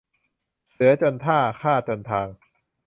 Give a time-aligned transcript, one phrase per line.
[0.69, 2.27] เสือจนท่า ข้าจนทาง